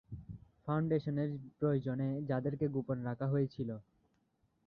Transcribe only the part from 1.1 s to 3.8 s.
এর প্রয়োজনে যাদেরকে গোপন করে রাখা হয়েছিল।